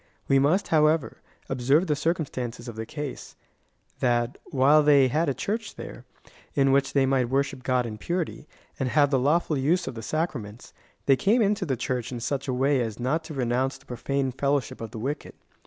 We 0.27 0.39
must, 0.39 0.69
however, 0.69 1.21
ob 1.47 1.61
serve 1.61 1.85
the 1.85 1.95
circumstances 1.95 2.67
of 2.67 2.75
the 2.75 2.87
case— 2.87 3.35
that, 3.99 4.39
while 4.45 4.81
they 4.81 5.09
had 5.09 5.29
a 5.29 5.33
Church 5.35 5.75
there, 5.75 6.05
in 6.55 6.71
which 6.71 6.93
they 6.93 7.05
might 7.05 7.29
worship 7.29 7.61
God 7.61 7.85
in 7.85 7.99
purity, 7.99 8.47
and 8.79 8.89
haA^e 8.89 9.11
the 9.11 9.19
lawful 9.19 9.59
use 9.59 9.85
of 9.87 9.93
the 9.93 10.01
sacraments, 10.01 10.73
they 11.05 11.15
came 11.15 11.43
into 11.43 11.67
the 11.67 11.77
Church 11.77 12.11
in 12.11 12.19
such 12.19 12.47
a 12.47 12.53
way 12.53 12.81
as 12.81 12.99
not 12.99 13.23
to 13.25 13.35
renounce 13.35 13.77
the 13.77 13.85
profane 13.85 14.31
fellowship 14.31 14.81
of 14.81 14.89
the 14.89 14.97
wicked. 14.97 15.35